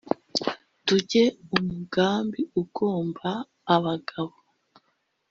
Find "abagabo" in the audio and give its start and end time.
3.75-4.35